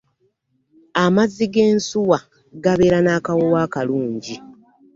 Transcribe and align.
Amazzi 1.03 1.45
ge 1.53 1.63
nsuwa 1.75 2.19
gabeera 2.63 2.99
nakawoowo 3.03 3.57
akalungi. 3.65 4.35